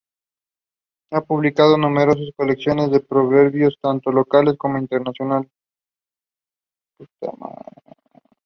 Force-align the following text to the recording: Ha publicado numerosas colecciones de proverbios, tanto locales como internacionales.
Ha 1.11 1.21
publicado 1.21 1.77
numerosas 1.77 2.31
colecciones 2.35 2.89
de 2.89 3.01
proverbios, 3.01 3.77
tanto 3.79 4.09
locales 4.11 4.57
como 4.57 4.79
internacionales. 4.79 5.51